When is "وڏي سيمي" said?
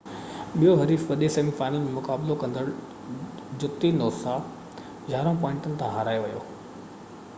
1.09-1.51